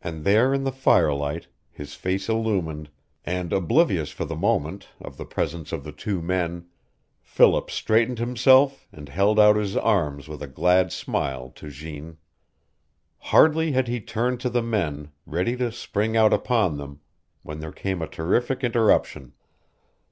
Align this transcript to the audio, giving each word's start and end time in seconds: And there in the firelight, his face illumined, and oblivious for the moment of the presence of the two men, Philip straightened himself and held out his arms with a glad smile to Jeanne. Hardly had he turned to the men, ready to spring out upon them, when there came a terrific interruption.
And 0.00 0.22
there 0.22 0.54
in 0.54 0.62
the 0.62 0.70
firelight, 0.70 1.48
his 1.72 1.94
face 1.96 2.28
illumined, 2.28 2.88
and 3.24 3.52
oblivious 3.52 4.12
for 4.12 4.24
the 4.24 4.36
moment 4.36 4.86
of 5.00 5.16
the 5.16 5.24
presence 5.24 5.72
of 5.72 5.82
the 5.82 5.90
two 5.90 6.22
men, 6.22 6.68
Philip 7.20 7.68
straightened 7.68 8.20
himself 8.20 8.86
and 8.92 9.08
held 9.08 9.40
out 9.40 9.56
his 9.56 9.76
arms 9.76 10.28
with 10.28 10.40
a 10.40 10.46
glad 10.46 10.92
smile 10.92 11.50
to 11.56 11.68
Jeanne. 11.68 12.18
Hardly 13.18 13.72
had 13.72 13.88
he 13.88 14.00
turned 14.00 14.38
to 14.38 14.48
the 14.50 14.62
men, 14.62 15.10
ready 15.26 15.56
to 15.56 15.72
spring 15.72 16.16
out 16.16 16.32
upon 16.32 16.76
them, 16.76 17.00
when 17.42 17.58
there 17.58 17.72
came 17.72 18.02
a 18.02 18.06
terrific 18.06 18.62
interruption. 18.62 19.32